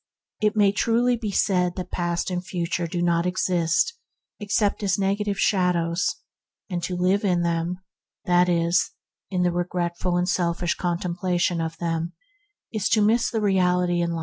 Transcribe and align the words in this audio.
It 0.41 0.55
may 0.55 0.71
truly 0.71 1.15
be 1.15 1.29
said 1.29 1.75
that 1.75 1.91
past 1.91 2.31
and 2.31 2.43
future 2.43 2.87
do 2.87 3.03
not 3.03 3.27
exist 3.27 3.99
except 4.39 4.81
as 4.81 4.97
negative 4.97 5.37
shadows, 5.39 6.15
and 6.71 6.81
to 6.81 6.95
live 6.95 7.23
in 7.23 7.43
them— 7.43 7.77
that 8.25 8.49
is, 8.49 8.93
in 9.29 9.43
regretful 9.43 10.17
and 10.17 10.27
selfish 10.27 10.73
con 10.73 10.97
templation 10.97 11.17
or 11.61 11.61
expectation 11.61 11.61
of 11.61 11.77
them— 11.77 12.13
is 12.73 12.89
to 12.89 13.03
miss 13.03 13.29
the 13.29 13.41
reality 13.41 14.01
in 14.01 14.09
life. 14.09 14.19